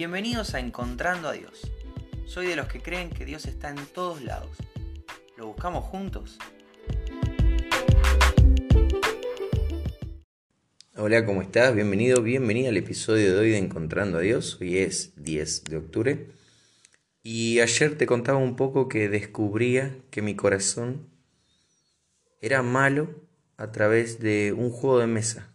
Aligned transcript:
Bienvenidos 0.00 0.54
a 0.54 0.60
Encontrando 0.60 1.28
a 1.28 1.34
Dios. 1.34 1.70
Soy 2.24 2.46
de 2.46 2.56
los 2.56 2.68
que 2.68 2.80
creen 2.80 3.10
que 3.10 3.26
Dios 3.26 3.44
está 3.44 3.68
en 3.68 3.76
todos 3.92 4.22
lados. 4.22 4.56
¿Lo 5.36 5.48
buscamos 5.48 5.84
juntos? 5.84 6.38
Hola, 10.96 11.26
¿cómo 11.26 11.42
estás? 11.42 11.74
Bienvenido, 11.74 12.22
bienvenida 12.22 12.70
al 12.70 12.78
episodio 12.78 13.34
de 13.34 13.40
hoy 13.40 13.50
de 13.50 13.58
Encontrando 13.58 14.16
a 14.16 14.20
Dios. 14.22 14.56
Hoy 14.62 14.78
es 14.78 15.22
10 15.22 15.64
de 15.64 15.76
octubre. 15.76 16.30
Y 17.22 17.60
ayer 17.60 17.98
te 17.98 18.06
contaba 18.06 18.38
un 18.38 18.56
poco 18.56 18.88
que 18.88 19.10
descubría 19.10 19.94
que 20.10 20.22
mi 20.22 20.34
corazón 20.34 21.10
era 22.40 22.62
malo 22.62 23.20
a 23.58 23.70
través 23.70 24.18
de 24.18 24.54
un 24.54 24.70
juego 24.70 24.98
de 24.98 25.08
mesa. 25.08 25.49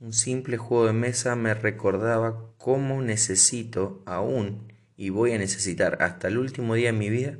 Un 0.00 0.14
simple 0.14 0.56
juego 0.56 0.86
de 0.86 0.94
mesa 0.94 1.36
me 1.36 1.52
recordaba 1.52 2.54
cómo 2.56 3.02
necesito 3.02 4.02
aún 4.06 4.72
y 4.96 5.10
voy 5.10 5.32
a 5.32 5.38
necesitar 5.38 5.98
hasta 6.00 6.28
el 6.28 6.38
último 6.38 6.74
día 6.74 6.90
de 6.90 6.98
mi 6.98 7.10
vida 7.10 7.36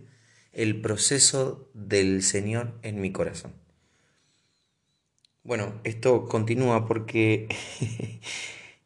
el 0.53 0.83
proceso 0.83 1.71
del 1.73 2.23
Señor 2.23 2.79
en 2.83 3.01
mi 3.01 3.13
corazón. 3.13 3.55
Bueno, 5.43 5.81
esto 5.85 6.27
continúa 6.27 6.87
porque 6.87 7.49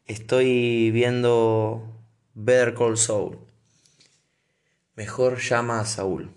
estoy 0.05 0.89
viendo 0.91 2.01
Better 2.33 2.75
Call 2.75 2.97
Saul. 2.97 3.39
Mejor 4.95 5.39
llama 5.39 5.81
a 5.81 5.85
Saúl. 5.85 6.33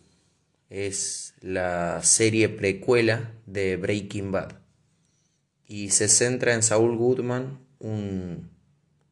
Es 0.71 1.37
la 1.41 2.03
serie 2.03 2.49
precuela 2.49 3.33
de 3.47 3.77
Breaking 3.77 4.33
Bad 4.33 4.68
y 5.69 5.91
se 5.91 6.09
centra 6.09 6.55
en 6.55 6.65
Saúl 6.65 6.97
Goodman, 6.97 7.65
un, 7.79 8.51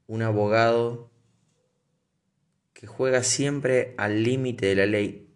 un 0.09 0.23
abogado 0.23 1.13
que 2.73 2.89
juega 2.89 3.23
siempre 3.23 3.95
al 3.99 4.25
límite 4.25 4.67
de 4.67 4.75
la 4.75 4.87
ley 4.87 5.27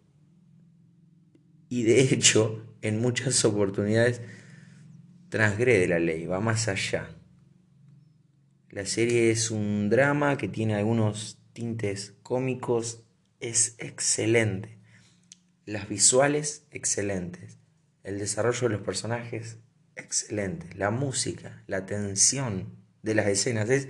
y 1.71 1.83
de 1.83 2.01
hecho 2.01 2.65
en 2.81 2.99
muchas 2.99 3.45
oportunidades 3.45 4.21
transgrede 5.29 5.87
la 5.87 5.99
ley, 5.99 6.25
va 6.25 6.41
más 6.41 6.67
allá. 6.67 7.07
La 8.69 8.85
serie 8.85 9.31
es 9.31 9.51
un 9.51 9.89
drama 9.89 10.37
que 10.37 10.49
tiene 10.49 10.75
algunos 10.75 11.39
tintes 11.53 12.15
cómicos, 12.23 13.05
es 13.39 13.75
excelente. 13.79 14.79
Las 15.65 15.87
visuales, 15.87 16.67
excelentes. 16.71 17.57
El 18.03 18.19
desarrollo 18.19 18.67
de 18.67 18.75
los 18.75 18.81
personajes, 18.81 19.59
excelente. 19.95 20.67
La 20.75 20.91
música, 20.91 21.63
la 21.67 21.85
tensión 21.85 22.75
de 23.03 23.15
las 23.15 23.27
escenas. 23.27 23.69
Es, 23.69 23.87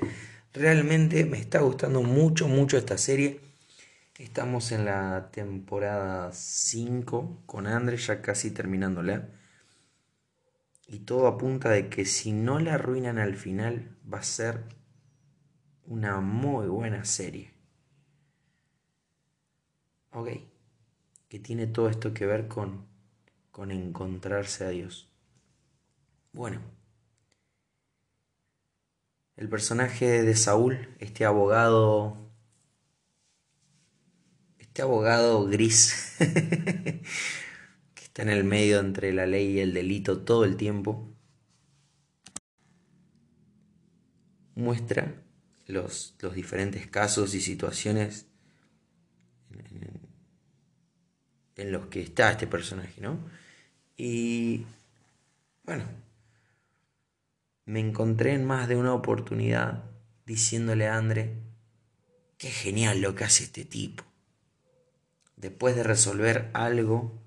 realmente 0.54 1.26
me 1.26 1.40
está 1.40 1.62
gustando 1.62 2.02
mucho, 2.02 2.48
mucho 2.48 2.78
esta 2.78 2.98
serie. 2.98 3.42
Estamos 4.18 4.72
en 4.72 4.86
la 4.86 5.32
temporada 5.32 6.32
5 6.32 7.44
con 7.46 7.68
Andrés, 7.68 8.08
ya 8.08 8.22
casi 8.22 8.52
terminándola. 8.52 9.30
Y 10.88 11.00
todo 11.00 11.28
apunta 11.28 11.70
de 11.70 11.90
que 11.90 12.06
si 12.06 12.32
no 12.32 12.60
la 12.60 12.76
arruinan 12.76 13.18
al 13.18 13.36
final, 13.36 13.98
va 14.12 14.20
a 14.20 14.24
ser 14.24 14.64
una 15.86 16.20
muy 16.20 16.68
buena 16.68 17.06
serie. 17.06 17.54
Ok, 20.12 20.30
que 21.30 21.40
tiene 21.40 21.68
todo 21.68 21.90
esto 21.90 22.14
que 22.14 22.26
ver 22.26 22.48
con, 22.48 22.86
con 23.52 23.72
encontrarse 23.72 24.66
a 24.66 24.70
Dios. 24.70 25.11
Bueno, 26.34 26.62
el 29.36 29.50
personaje 29.50 30.24
de 30.24 30.36
Saúl, 30.36 30.88
este 31.00 31.26
abogado, 31.26 32.32
este 34.60 34.82
abogado 34.82 35.46
gris, 35.48 36.16
que 36.20 37.04
está 37.96 38.22
en 38.22 38.30
el 38.30 38.46
medio 38.46 38.80
entre 38.80 39.12
la 39.12 39.26
ley 39.26 39.58
y 39.58 39.60
el 39.60 39.74
delito 39.74 40.22
todo 40.22 40.46
el 40.46 40.56
tiempo, 40.56 41.14
muestra 44.56 45.22
los, 45.68 46.16
diferentes 46.34 46.88
casos 46.88 47.34
y 47.34 47.42
situaciones 47.42 48.28
en, 49.50 50.00
en 51.58 51.72
los 51.74 51.88
que 51.88 52.02
está 52.02 52.32
este 52.32 52.48
personaje, 52.48 53.02
¿no? 53.02 53.20
Y 53.98 54.66
bueno, 55.64 55.84
me 57.72 57.80
encontré 57.80 58.34
en 58.34 58.44
más 58.44 58.68
de 58.68 58.76
una 58.76 58.94
oportunidad 58.94 59.86
diciéndole 60.26 60.90
a 60.90 60.98
André, 60.98 61.38
qué 62.38 62.50
genial 62.50 63.00
lo 63.00 63.16
que 63.16 63.24
hace 63.24 63.46
este 63.46 63.64
tipo. 63.64 64.04
Después 65.38 65.78
de 65.78 65.84
resolver 65.84 66.52
algo 66.54 67.18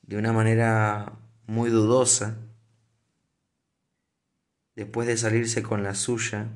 de 0.00 0.16
una 0.16 0.32
manera 0.32 1.18
muy 1.46 1.68
dudosa, 1.68 2.38
después 4.74 5.06
de 5.06 5.18
salirse 5.18 5.62
con 5.62 5.82
la 5.82 5.94
suya, 5.94 6.46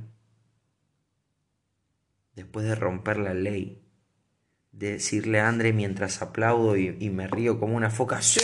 después 2.34 2.64
de 2.64 2.74
romper 2.76 3.18
la 3.18 3.34
ley, 3.34 3.82
de 4.72 4.92
decirle 4.92 5.40
a 5.40 5.48
André 5.48 5.74
mientras 5.74 6.22
aplaudo 6.22 6.78
y, 6.78 6.96
y 6.98 7.10
me 7.10 7.26
río 7.26 7.60
como 7.60 7.76
una 7.76 7.90
foca, 7.90 8.22
¡Sí! 8.22 8.40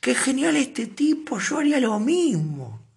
¡Qué 0.00 0.14
genial 0.14 0.54
este 0.56 0.86
tipo! 0.86 1.40
Yo 1.40 1.58
haría 1.58 1.80
lo 1.80 1.98
mismo. 1.98 2.89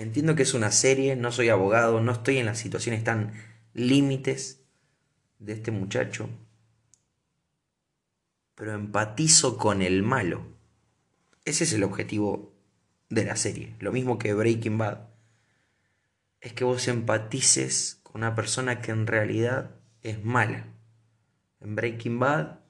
Entiendo 0.00 0.34
que 0.34 0.44
es 0.44 0.54
una 0.54 0.70
serie, 0.70 1.14
no 1.14 1.30
soy 1.30 1.50
abogado, 1.50 2.00
no 2.00 2.12
estoy 2.12 2.38
en 2.38 2.46
las 2.46 2.58
situaciones 2.58 3.04
tan 3.04 3.34
límites 3.74 4.64
de 5.38 5.52
este 5.52 5.72
muchacho, 5.72 6.30
pero 8.54 8.72
empatizo 8.72 9.58
con 9.58 9.82
el 9.82 10.02
malo. 10.02 10.56
Ese 11.44 11.64
es 11.64 11.74
el 11.74 11.84
objetivo 11.84 12.56
de 13.10 13.26
la 13.26 13.36
serie, 13.36 13.76
lo 13.78 13.92
mismo 13.92 14.16
que 14.16 14.32
Breaking 14.32 14.78
Bad. 14.78 15.00
Es 16.40 16.54
que 16.54 16.64
vos 16.64 16.88
empatices 16.88 18.00
con 18.02 18.22
una 18.22 18.34
persona 18.34 18.80
que 18.80 18.92
en 18.92 19.06
realidad 19.06 19.82
es 20.00 20.24
mala. 20.24 20.72
En 21.60 21.76
Breaking 21.76 22.18
Bad 22.18 22.60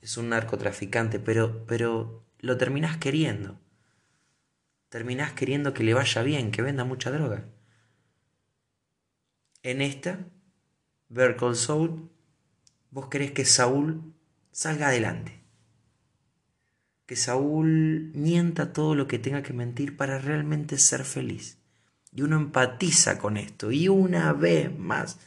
es 0.00 0.16
un 0.16 0.28
narcotraficante, 0.28 1.18
pero, 1.18 1.66
pero 1.66 2.24
lo 2.38 2.56
terminás 2.56 2.98
queriendo 2.98 3.58
terminás 4.88 5.32
queriendo 5.32 5.74
que 5.74 5.84
le 5.84 5.94
vaya 5.94 6.22
bien, 6.22 6.50
que 6.50 6.62
venda 6.62 6.84
mucha 6.84 7.10
droga. 7.10 7.44
En 9.62 9.82
esta, 9.82 10.26
Call 11.12 11.56
Saul, 11.56 12.10
vos 12.90 13.08
querés 13.08 13.32
que 13.32 13.44
Saúl 13.44 14.14
salga 14.52 14.88
adelante. 14.88 15.42
Que 17.04 17.16
Saúl 17.16 18.12
mienta 18.14 18.72
todo 18.72 18.94
lo 18.94 19.06
que 19.06 19.18
tenga 19.18 19.42
que 19.42 19.52
mentir 19.52 19.96
para 19.96 20.18
realmente 20.18 20.78
ser 20.78 21.04
feliz. 21.04 21.58
Y 22.12 22.22
uno 22.22 22.36
empatiza 22.36 23.18
con 23.18 23.36
esto. 23.36 23.72
Y 23.72 23.88
una 23.88 24.32
vez 24.32 24.76
más 24.76 25.18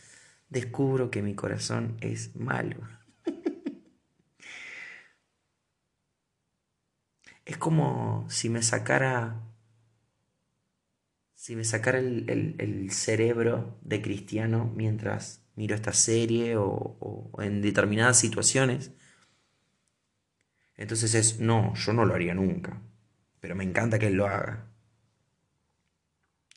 descubro 0.50 1.12
que 1.12 1.22
mi 1.22 1.36
corazón 1.36 1.98
es 2.02 2.36
malo. 2.36 2.78
es 7.46 7.58
como 7.58 8.26
si 8.30 8.50
me 8.50 8.64
sacara 8.64 9.49
si 11.40 11.56
me 11.56 11.64
sacara 11.64 12.00
el, 12.00 12.90
cerebro 12.92 13.80
de 13.82 14.02
cristiano 14.02 14.74
mientras 14.76 15.42
miro 15.56 15.74
esta 15.74 15.94
serie 15.94 16.58
o, 16.58 17.32
en 17.40 17.62
determinadas 17.62 18.20
situaciones, 18.20 18.92
entonces 20.76 21.16
es, 21.16 21.40
no, 21.40 21.74
yo 21.76 21.94
no 21.94 22.04
lo 22.04 22.14
haría 22.14 22.34
nunca, 22.34 22.82
pero 23.40 23.56
me 23.56 23.64
encanta 23.64 24.00
que 24.00 24.08
él 24.08 24.16
lo 24.16 24.28
haga. 24.28 24.68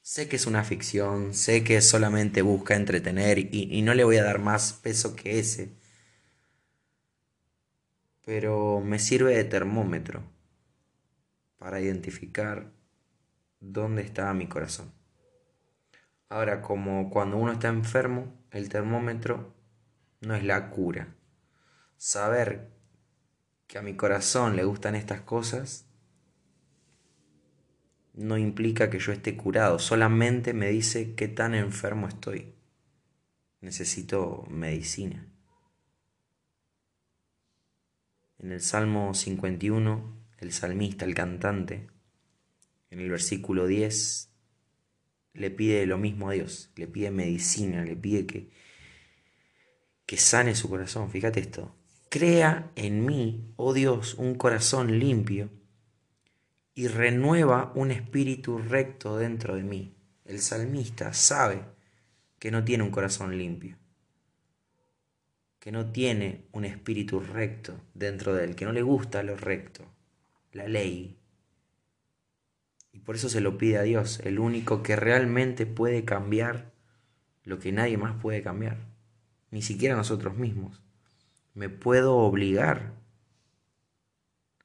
Sé 0.02 0.28
que 0.28 0.34
es 0.34 0.46
una 0.46 0.64
ficción, 0.64 1.32
sé 1.32 1.62
que 1.62 1.80
solamente 1.80 2.42
busca 2.42 2.74
entretener 2.74 3.38
y, 3.38 3.68
y 3.70 3.82
no 3.82 3.94
le 3.94 4.02
voy 4.02 4.16
a 4.16 4.24
dar 4.24 4.40
más 4.40 4.72
peso 4.72 5.14
que 5.14 5.38
ese, 5.38 5.76
pero 8.24 8.80
me 8.80 8.98
sirve 8.98 9.36
de 9.36 9.44
termómetro 9.44 10.24
para 11.56 11.80
identificar 11.80 12.81
dónde 13.62 14.02
estaba 14.02 14.34
mi 14.34 14.48
corazón. 14.48 14.92
Ahora, 16.28 16.60
como 16.60 17.08
cuando 17.10 17.36
uno 17.36 17.52
está 17.52 17.68
enfermo, 17.68 18.32
el 18.50 18.68
termómetro 18.68 19.54
no 20.20 20.34
es 20.34 20.44
la 20.44 20.70
cura. 20.70 21.14
Saber 21.96 22.70
que 23.66 23.78
a 23.78 23.82
mi 23.82 23.94
corazón 23.94 24.56
le 24.56 24.64
gustan 24.64 24.94
estas 24.94 25.20
cosas 25.20 25.86
no 28.14 28.36
implica 28.36 28.90
que 28.90 28.98
yo 28.98 29.12
esté 29.12 29.36
curado, 29.36 29.78
solamente 29.78 30.52
me 30.52 30.68
dice 30.68 31.14
qué 31.14 31.28
tan 31.28 31.54
enfermo 31.54 32.08
estoy. 32.08 32.54
Necesito 33.60 34.44
medicina. 34.50 35.26
En 38.38 38.52
el 38.52 38.60
Salmo 38.60 39.14
51, 39.14 40.26
el 40.38 40.52
salmista, 40.52 41.04
el 41.04 41.14
cantante, 41.14 41.88
en 42.92 43.00
el 43.00 43.08
versículo 43.08 43.66
10, 43.66 44.30
le 45.32 45.50
pide 45.50 45.86
lo 45.86 45.96
mismo 45.96 46.28
a 46.28 46.34
Dios, 46.34 46.70
le 46.76 46.86
pide 46.86 47.10
medicina, 47.10 47.82
le 47.84 47.96
pide 47.96 48.26
que, 48.26 48.50
que 50.04 50.18
sane 50.18 50.54
su 50.54 50.68
corazón. 50.68 51.10
Fíjate 51.10 51.40
esto, 51.40 51.74
crea 52.10 52.70
en 52.76 53.06
mí, 53.06 53.54
oh 53.56 53.72
Dios, 53.72 54.12
un 54.14 54.34
corazón 54.34 54.98
limpio 54.98 55.48
y 56.74 56.86
renueva 56.88 57.72
un 57.74 57.92
espíritu 57.92 58.58
recto 58.58 59.16
dentro 59.16 59.56
de 59.56 59.62
mí. 59.62 59.96
El 60.26 60.40
salmista 60.40 61.14
sabe 61.14 61.64
que 62.38 62.50
no 62.50 62.62
tiene 62.62 62.84
un 62.84 62.90
corazón 62.90 63.38
limpio, 63.38 63.78
que 65.58 65.72
no 65.72 65.90
tiene 65.92 66.44
un 66.52 66.66
espíritu 66.66 67.20
recto 67.20 67.80
dentro 67.94 68.34
de 68.34 68.44
él, 68.44 68.54
que 68.54 68.66
no 68.66 68.72
le 68.72 68.82
gusta 68.82 69.22
lo 69.22 69.34
recto, 69.34 69.90
la 70.52 70.68
ley, 70.68 71.21
y 72.92 73.00
por 73.00 73.16
eso 73.16 73.28
se 73.28 73.40
lo 73.40 73.58
pide 73.58 73.78
a 73.78 73.82
Dios, 73.82 74.20
el 74.20 74.38
único 74.38 74.82
que 74.82 74.96
realmente 74.96 75.66
puede 75.66 76.04
cambiar 76.04 76.72
lo 77.44 77.58
que 77.58 77.72
nadie 77.72 77.96
más 77.96 78.20
puede 78.20 78.42
cambiar, 78.42 78.78
ni 79.50 79.62
siquiera 79.62 79.96
nosotros 79.96 80.36
mismos. 80.36 80.82
Me 81.54 81.68
puedo 81.68 82.16
obligar, 82.16 82.92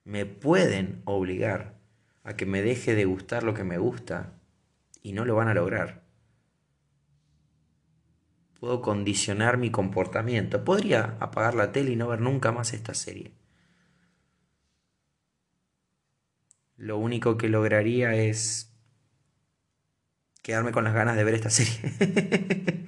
me 0.03 0.25
pueden 0.25 1.01
obligar 1.05 1.79
a 2.23 2.35
que 2.35 2.45
me 2.45 2.61
deje 2.61 2.95
de 2.95 3.05
gustar 3.05 3.43
lo 3.43 3.53
que 3.53 3.63
me 3.63 3.77
gusta 3.77 4.33
y 5.01 5.13
no 5.13 5.25
lo 5.25 5.35
van 5.35 5.47
a 5.47 5.53
lograr. 5.53 6.03
Puedo 8.59 8.81
condicionar 8.81 9.57
mi 9.57 9.69
comportamiento. 9.69 10.63
Podría 10.63 11.15
apagar 11.19 11.53
la 11.53 11.71
tele 11.71 11.91
y 11.91 11.95
no 11.95 12.07
ver 12.07 12.21
nunca 12.21 12.51
más 12.51 12.73
esta 12.73 12.93
serie. 12.93 13.31
Lo 16.77 16.97
único 16.97 17.37
que 17.37 17.49
lograría 17.49 18.15
es 18.15 18.71
quedarme 20.43 20.71
con 20.71 20.83
las 20.83 20.93
ganas 20.93 21.17
de 21.17 21.23
ver 21.23 21.33
esta 21.33 21.49
serie 21.49 22.87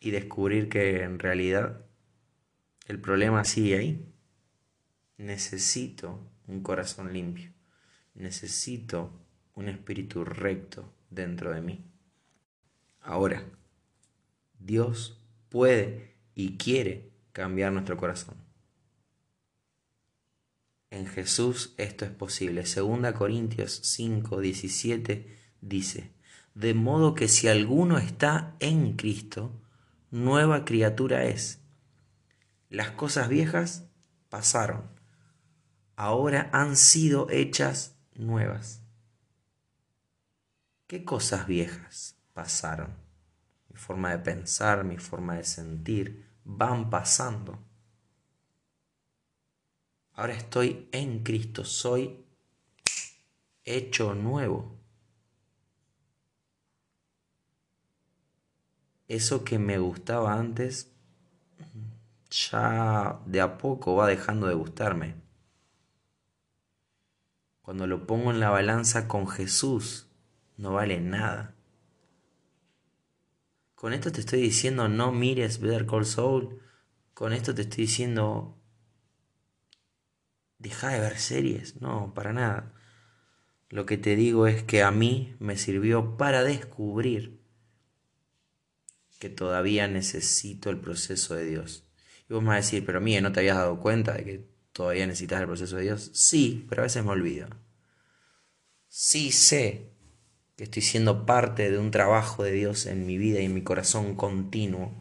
y 0.00 0.10
descubrir 0.10 0.68
que 0.68 1.02
en 1.02 1.18
realidad 1.18 1.84
el 2.86 3.00
problema 3.00 3.44
sigue 3.44 3.76
ahí. 3.76 4.14
Necesito 5.18 6.30
un 6.46 6.62
corazón 6.62 7.12
limpio, 7.12 7.50
necesito 8.14 9.12
un 9.54 9.68
espíritu 9.68 10.24
recto 10.24 10.94
dentro 11.10 11.52
de 11.52 11.60
mí. 11.60 11.84
Ahora, 13.00 13.44
Dios 14.60 15.20
puede 15.48 16.14
y 16.34 16.56
quiere 16.56 17.10
cambiar 17.32 17.72
nuestro 17.72 17.96
corazón. 17.96 18.47
En 20.90 21.06
Jesús 21.06 21.74
esto 21.76 22.04
es 22.04 22.10
posible. 22.10 22.64
Segunda 22.64 23.12
Corintios 23.12 23.80
5, 23.82 24.40
17 24.40 25.36
dice, 25.60 26.12
de 26.54 26.74
modo 26.74 27.14
que 27.14 27.28
si 27.28 27.46
alguno 27.46 27.98
está 27.98 28.56
en 28.58 28.96
Cristo, 28.96 29.52
nueva 30.10 30.64
criatura 30.64 31.24
es. 31.24 31.60
Las 32.70 32.90
cosas 32.92 33.28
viejas 33.28 33.84
pasaron, 34.28 34.82
ahora 35.96 36.48
han 36.52 36.76
sido 36.76 37.28
hechas 37.30 37.96
nuevas. 38.14 38.82
¿Qué 40.86 41.04
cosas 41.04 41.46
viejas 41.46 42.16
pasaron? 42.32 42.96
Mi 43.68 43.76
forma 43.76 44.10
de 44.10 44.18
pensar, 44.18 44.84
mi 44.84 44.96
forma 44.96 45.36
de 45.36 45.44
sentir, 45.44 46.26
van 46.44 46.88
pasando. 46.88 47.67
Ahora 50.18 50.34
estoy 50.34 50.88
en 50.90 51.22
Cristo, 51.22 51.64
soy 51.64 52.24
hecho 53.64 54.16
nuevo. 54.16 54.76
Eso 59.06 59.44
que 59.44 59.60
me 59.60 59.78
gustaba 59.78 60.34
antes 60.34 60.90
ya 62.30 63.20
de 63.26 63.40
a 63.40 63.58
poco 63.58 63.94
va 63.94 64.08
dejando 64.08 64.48
de 64.48 64.54
gustarme. 64.54 65.14
Cuando 67.62 67.86
lo 67.86 68.04
pongo 68.04 68.32
en 68.32 68.40
la 68.40 68.50
balanza 68.50 69.06
con 69.06 69.28
Jesús, 69.28 70.08
no 70.56 70.72
vale 70.72 70.98
nada. 71.00 71.54
Con 73.76 73.92
esto 73.92 74.10
te 74.10 74.18
estoy 74.18 74.40
diciendo 74.40 74.88
no 74.88 75.12
mires 75.12 75.60
Better 75.60 75.86
Call 75.86 76.06
Soul. 76.06 76.60
Con 77.14 77.32
esto 77.32 77.54
te 77.54 77.62
estoy 77.62 77.84
diciendo 77.84 78.57
deja 80.58 80.88
de 80.88 81.00
ver 81.00 81.18
series, 81.18 81.80
no, 81.80 82.12
para 82.14 82.32
nada. 82.32 82.74
Lo 83.70 83.86
que 83.86 83.98
te 83.98 84.16
digo 84.16 84.46
es 84.46 84.62
que 84.62 84.82
a 84.82 84.90
mí 84.90 85.36
me 85.38 85.56
sirvió 85.56 86.16
para 86.16 86.42
descubrir 86.42 87.38
que 89.18 89.28
todavía 89.28 89.88
necesito 89.88 90.70
el 90.70 90.80
proceso 90.80 91.34
de 91.34 91.44
Dios. 91.44 91.84
Y 92.28 92.34
vos 92.34 92.42
me 92.42 92.48
vas 92.48 92.56
a 92.56 92.60
decir, 92.60 92.86
pero 92.86 93.00
mía, 93.00 93.20
¿no 93.20 93.32
te 93.32 93.40
habías 93.40 93.56
dado 93.56 93.80
cuenta 93.80 94.14
de 94.14 94.24
que 94.24 94.48
todavía 94.72 95.06
necesitas 95.06 95.40
el 95.40 95.46
proceso 95.46 95.76
de 95.76 95.82
Dios? 95.82 96.10
Sí, 96.14 96.66
pero 96.68 96.82
a 96.82 96.84
veces 96.84 97.04
me 97.04 97.10
olvido. 97.10 97.48
Sí 98.88 99.32
sé 99.32 99.92
que 100.56 100.64
estoy 100.64 100.82
siendo 100.82 101.26
parte 101.26 101.70
de 101.70 101.78
un 101.78 101.90
trabajo 101.90 102.42
de 102.42 102.52
Dios 102.52 102.86
en 102.86 103.06
mi 103.06 103.18
vida 103.18 103.40
y 103.40 103.44
en 103.44 103.54
mi 103.54 103.62
corazón 103.62 104.14
continuo. 104.14 104.92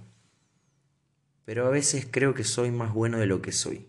Pero 1.45 1.65
a 1.68 1.69
veces 1.69 2.07
creo 2.09 2.33
que 2.33 2.44
soy 2.44 2.71
más 2.71 2.94
bueno 2.94 3.18
de 3.19 3.27
lo 3.27 3.42
que 3.42 3.51
soy. 3.51 3.88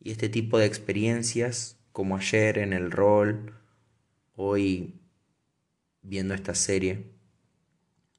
Y 0.00 0.10
este 0.12 0.28
tipo 0.28 0.58
de 0.58 0.66
experiencias, 0.66 1.78
como 1.92 2.16
ayer 2.16 2.58
en 2.58 2.72
el 2.72 2.90
rol, 2.90 3.54
hoy 4.34 4.94
viendo 6.02 6.34
esta 6.34 6.54
serie, 6.54 7.04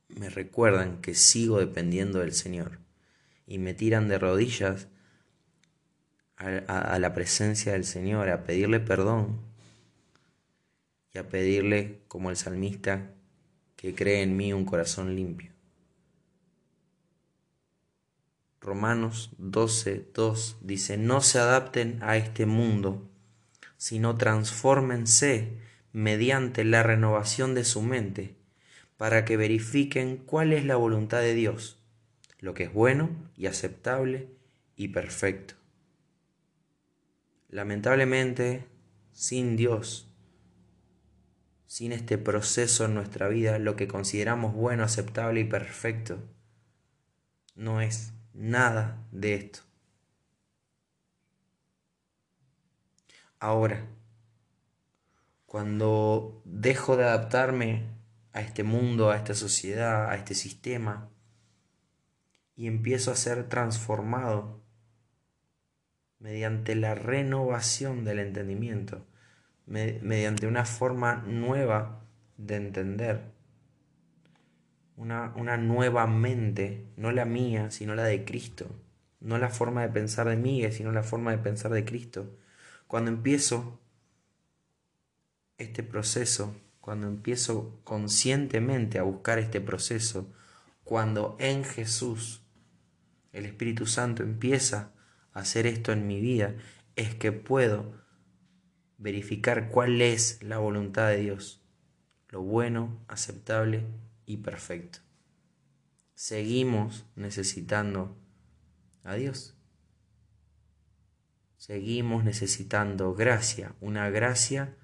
me 0.08 0.30
recuerdan 0.30 1.02
que 1.02 1.16
sigo 1.16 1.60
dependiendo 1.60 2.20
del 2.20 2.34
Señor 2.34 2.80
y 3.48 3.58
me 3.58 3.74
tiran 3.74 4.08
de 4.08 4.20
rodillas 4.20 4.88
a, 6.38 6.98
la 7.00 7.14
presencia 7.14 7.74
del 7.74 7.86
Señor, 7.86 8.30
a 8.30 8.44
pedirle 8.44 8.80
perdón 8.80 9.42
y 11.14 11.18
a 11.18 11.28
pedirle, 11.28 12.02
como 12.08 12.30
el 12.30 12.38
salmista, 12.38 13.12
que 13.76 13.94
cree 13.94 14.22
en 14.22 14.38
mí 14.38 14.54
un 14.54 14.66
corazón 14.66 15.16
limpio. 15.16 15.51
Romanos 18.62 19.32
12, 19.40 20.06
2 20.14 20.58
dice, 20.62 20.98
no 20.98 21.22
se 21.22 21.40
adapten 21.40 22.00
a 22.02 22.16
este 22.16 22.46
mundo, 22.46 23.10
sino 23.78 24.18
transfórmense 24.18 25.58
mediante 25.92 26.64
la 26.64 26.84
renovación 26.84 27.56
de 27.56 27.66
su 27.66 27.82
mente, 27.82 28.36
para 28.98 29.26
que 29.26 29.36
verifiquen 29.36 30.18
cuál 30.18 30.54
es 30.54 30.64
la 30.64 30.76
voluntad 30.76 31.22
de 31.22 31.34
Dios, 31.34 31.82
lo 32.40 32.54
que 32.54 32.66
es 32.66 32.74
bueno 32.74 33.10
y 33.36 33.48
aceptable 33.48 34.30
y 34.76 34.90
perfecto. 34.90 35.56
Lamentablemente, 37.50 38.66
sin 39.12 39.58
Dios, 39.58 40.08
sin 41.66 41.92
este 41.92 42.18
proceso 42.18 42.86
en 42.86 42.94
nuestra 42.94 43.28
vida, 43.28 43.58
lo 43.58 43.76
que 43.76 43.88
consideramos 43.88 44.54
bueno, 44.54 44.84
aceptable 44.84 45.42
y 45.42 45.46
perfecto 45.46 46.20
no 47.56 47.82
es 47.82 48.14
nada 48.34 49.04
de 49.12 49.36
esto. 49.36 49.60
Ahora, 53.40 53.88
cuando 55.46 56.42
dejo 56.46 56.96
de 56.96 57.06
adaptarme 57.06 57.88
a 58.34 58.42
este 58.42 58.64
mundo, 58.64 59.10
a 59.10 59.18
esta 59.18 59.34
sociedad, 59.34 60.10
a 60.10 60.16
este 60.16 60.36
sistema, 60.36 61.10
y 62.56 62.68
empiezo 62.68 63.12
a 63.12 63.16
ser 63.16 63.50
transformado 63.50 64.62
mediante 66.20 66.76
la 66.76 66.94
renovación 66.94 68.06
del 68.06 68.20
entendimiento, 68.20 69.06
mediante 69.66 70.46
una 70.46 70.66
forma 70.66 71.16
nueva 71.26 72.06
de 72.38 72.56
entender, 72.58 73.32
una, 75.02 75.58
nueva 75.58 76.06
mente, 76.06 76.86
no 76.96 77.12
la 77.12 77.26
mía, 77.26 77.72
sino 77.72 77.96
la 77.96 78.04
de 78.04 78.24
Cristo. 78.24 78.68
No 79.20 79.38
la 79.38 79.50
forma 79.50 79.82
de 79.82 79.90
pensar 79.90 80.28
de 80.28 80.36
mí, 80.36 80.70
sino 80.72 80.92
la 80.92 81.04
forma 81.04 81.32
de 81.32 81.40
pensar 81.40 81.72
de 81.72 81.86
Cristo. 81.86 82.38
Cuando 82.88 83.10
empiezo 83.10 83.80
este 85.58 85.84
proceso, 85.84 86.56
cuando 86.80 87.08
empiezo 87.08 87.82
conscientemente 87.84 89.00
a 89.00 89.04
buscar 89.04 89.40
este 89.40 89.62
proceso, 89.62 90.32
cuando 90.84 91.36
en 91.40 91.64
Jesús 91.64 92.44
el 93.32 93.46
Espíritu 93.46 93.86
Santo 93.86 94.24
empieza 94.24 94.92
a 95.34 95.40
hacer 95.40 95.66
esto 95.66 95.92
en 95.92 96.08
mi 96.08 96.20
vida, 96.20 96.56
es 96.96 97.16
que 97.16 97.32
puedo 97.32 97.94
verificar 98.98 99.70
cuál 99.70 100.02
es 100.02 100.42
la 100.44 100.58
voluntad 100.58 101.08
de 101.08 101.18
Dios, 101.18 101.64
lo 102.30 102.42
bueno, 102.42 103.04
aceptable 103.08 103.86
y 104.26 104.38
perfecto. 104.38 105.00
Seguimos 106.14 107.06
necesitando 107.16 108.18
a 109.04 109.16
Dios. 109.16 109.56
Seguimos 111.58 112.24
necesitando 112.24 113.14
gracia, 113.14 113.76
una 113.82 114.10
gracia 114.10 114.76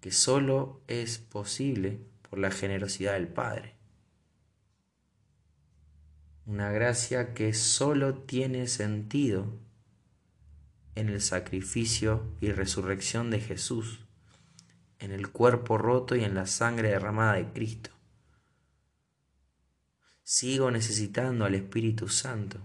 que 0.00 0.10
solo 0.10 0.82
es 0.88 1.18
posible 1.18 2.00
por 2.28 2.38
la 2.38 2.50
generosidad 2.50 3.14
del 3.14 3.28
Padre. 3.28 3.76
Una 6.46 6.72
gracia 6.72 7.34
que 7.34 7.52
solo 7.52 8.14
tiene 8.22 8.66
sentido 8.66 9.58
en 10.94 11.08
el 11.08 11.20
sacrificio 11.20 12.34
y 12.40 12.50
resurrección 12.50 13.30
de 13.30 13.40
Jesús, 13.40 14.06
en 14.98 15.12
el 15.12 15.30
cuerpo 15.30 15.78
roto 15.78 16.16
y 16.16 16.24
en 16.24 16.34
la 16.34 16.46
sangre 16.46 16.90
derramada 16.90 17.34
de 17.34 17.52
Cristo. 17.52 17.90
Sigo 20.32 20.70
necesitando 20.70 21.44
al 21.44 21.56
Espíritu 21.56 22.08
Santo 22.08 22.60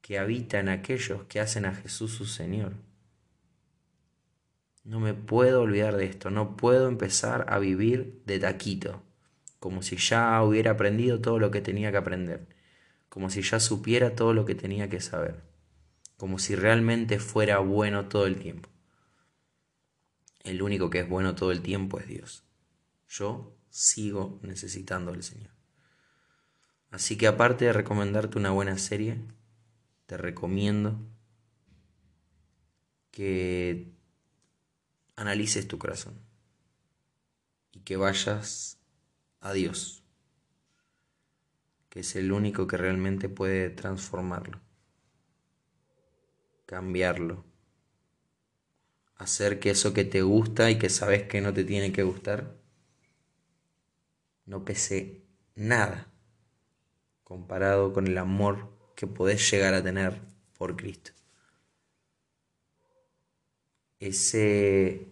que 0.00 0.18
habita 0.18 0.58
en 0.58 0.68
aquellos 0.68 1.22
que 1.26 1.38
hacen 1.38 1.64
a 1.64 1.76
Jesús 1.76 2.10
su 2.10 2.26
Señor. 2.26 2.72
No 4.82 4.98
me 4.98 5.14
puedo 5.14 5.60
olvidar 5.60 5.96
de 5.96 6.06
esto, 6.06 6.28
no 6.32 6.56
puedo 6.56 6.88
empezar 6.88 7.46
a 7.50 7.60
vivir 7.60 8.20
de 8.26 8.40
taquito, 8.40 9.00
como 9.60 9.80
si 9.80 9.96
ya 9.96 10.42
hubiera 10.42 10.72
aprendido 10.72 11.20
todo 11.20 11.38
lo 11.38 11.52
que 11.52 11.60
tenía 11.60 11.92
que 11.92 11.98
aprender, 11.98 12.48
como 13.08 13.30
si 13.30 13.42
ya 13.42 13.60
supiera 13.60 14.16
todo 14.16 14.34
lo 14.34 14.44
que 14.44 14.56
tenía 14.56 14.88
que 14.88 15.00
saber, 15.00 15.44
como 16.16 16.40
si 16.40 16.56
realmente 16.56 17.20
fuera 17.20 17.60
bueno 17.60 18.08
todo 18.08 18.26
el 18.26 18.40
tiempo. 18.40 18.68
El 20.42 20.62
único 20.62 20.90
que 20.90 20.98
es 20.98 21.08
bueno 21.08 21.36
todo 21.36 21.52
el 21.52 21.62
tiempo 21.62 22.00
es 22.00 22.08
Dios. 22.08 22.44
Yo 23.16 23.56
sigo 23.70 24.40
necesitando 24.42 25.12
al 25.12 25.22
Señor. 25.22 25.52
Así 26.90 27.16
que 27.16 27.28
aparte 27.28 27.66
de 27.66 27.72
recomendarte 27.72 28.38
una 28.38 28.50
buena 28.50 28.76
serie, 28.76 29.20
te 30.06 30.16
recomiendo 30.16 30.98
que 33.12 33.92
analices 35.14 35.68
tu 35.68 35.78
corazón 35.78 36.18
y 37.70 37.80
que 37.80 37.96
vayas 37.96 38.80
a 39.38 39.52
Dios, 39.52 40.02
que 41.90 42.00
es 42.00 42.16
el 42.16 42.32
único 42.32 42.66
que 42.66 42.76
realmente 42.76 43.28
puede 43.28 43.70
transformarlo, 43.70 44.60
cambiarlo, 46.66 47.44
hacer 49.14 49.60
que 49.60 49.70
eso 49.70 49.94
que 49.94 50.04
te 50.04 50.22
gusta 50.22 50.68
y 50.72 50.78
que 50.78 50.90
sabes 50.90 51.28
que 51.28 51.40
no 51.40 51.54
te 51.54 51.62
tiene 51.62 51.92
que 51.92 52.02
gustar, 52.02 52.63
no 54.46 54.64
pese 54.64 55.22
nada 55.54 56.08
comparado 57.22 57.92
con 57.92 58.06
el 58.06 58.18
amor 58.18 58.70
que 58.94 59.06
podés 59.06 59.50
llegar 59.50 59.74
a 59.74 59.82
tener 59.82 60.20
por 60.58 60.76
Cristo. 60.76 61.12
Ese 63.98 65.08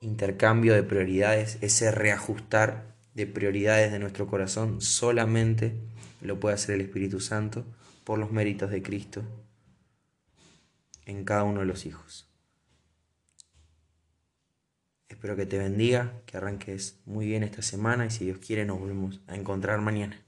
intercambio 0.00 0.74
de 0.74 0.82
prioridades, 0.82 1.58
ese 1.60 1.90
reajustar 1.90 2.96
de 3.14 3.26
prioridades 3.26 3.92
de 3.92 3.98
nuestro 3.98 4.26
corazón, 4.26 4.80
solamente 4.80 5.74
lo 6.20 6.40
puede 6.40 6.54
hacer 6.54 6.74
el 6.74 6.82
Espíritu 6.82 7.20
Santo 7.20 7.64
por 8.04 8.18
los 8.18 8.32
méritos 8.32 8.70
de 8.70 8.82
Cristo 8.82 9.22
en 11.06 11.24
cada 11.24 11.44
uno 11.44 11.60
de 11.60 11.66
los 11.66 11.86
hijos. 11.86 12.29
Espero 15.20 15.36
que 15.36 15.44
te 15.44 15.58
bendiga, 15.58 16.14
que 16.24 16.38
arranques 16.38 16.98
muy 17.04 17.26
bien 17.26 17.42
esta 17.42 17.60
semana 17.60 18.06
y 18.06 18.10
si 18.10 18.24
Dios 18.24 18.38
quiere 18.38 18.64
nos 18.64 18.80
volvemos 18.80 19.20
a 19.26 19.36
encontrar 19.36 19.78
mañana. 19.82 20.18